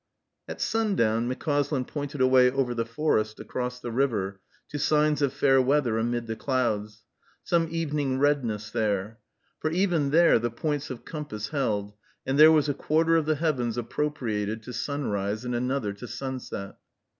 At 0.47 0.59
sundown 0.59 1.31
McCauslin 1.31 1.85
pointed 1.85 2.21
away 2.21 2.49
over 2.49 2.73
the 2.73 2.87
forest, 2.87 3.39
across 3.39 3.79
the 3.79 3.91
river, 3.91 4.39
to 4.69 4.79
signs 4.79 5.21
of 5.21 5.31
fair 5.31 5.61
weather 5.61 5.99
amid 5.99 6.25
the 6.25 6.35
clouds, 6.35 7.03
some 7.43 7.67
evening 7.69 8.17
redness 8.17 8.71
there. 8.71 9.19
For 9.59 9.69
even 9.69 10.09
there 10.09 10.39
the 10.39 10.49
points 10.49 10.89
of 10.89 11.05
compass 11.05 11.49
held; 11.49 11.93
and 12.25 12.39
there 12.39 12.51
was 12.51 12.67
a 12.67 12.73
quarter 12.73 13.15
of 13.15 13.27
the 13.27 13.35
heavens 13.35 13.77
appropriated 13.77 14.63
to 14.63 14.73
sunrise 14.73 15.45
and 15.45 15.53
another 15.53 15.93
to 15.93 16.07
sunset. 16.07 16.77